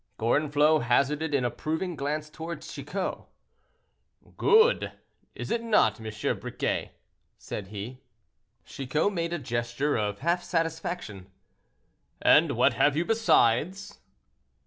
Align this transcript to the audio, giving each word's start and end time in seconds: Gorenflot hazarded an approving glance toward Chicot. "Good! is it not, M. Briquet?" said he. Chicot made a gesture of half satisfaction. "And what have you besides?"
Gorenflot 0.17 0.81
hazarded 0.85 1.35
an 1.35 1.45
approving 1.45 1.95
glance 1.95 2.27
toward 2.31 2.63
Chicot. 2.63 3.19
"Good! 4.35 4.93
is 5.35 5.51
it 5.51 5.61
not, 5.61 5.99
M. 6.01 6.39
Briquet?" 6.39 6.93
said 7.37 7.67
he. 7.67 8.01
Chicot 8.65 9.13
made 9.13 9.31
a 9.31 9.37
gesture 9.37 9.95
of 9.95 10.21
half 10.21 10.41
satisfaction. 10.41 11.29
"And 12.19 12.53
what 12.53 12.73
have 12.73 12.97
you 12.97 13.05
besides?" 13.05 13.99